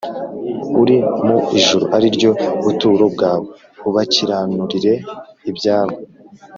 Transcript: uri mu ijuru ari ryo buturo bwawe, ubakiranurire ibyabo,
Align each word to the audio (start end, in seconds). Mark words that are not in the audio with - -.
uri 0.81 0.97
mu 1.25 1.37
ijuru 1.59 1.85
ari 1.95 2.07
ryo 2.15 2.31
buturo 2.63 3.05
bwawe, 3.13 3.45
ubakiranurire 3.87 4.93
ibyabo, 5.49 5.95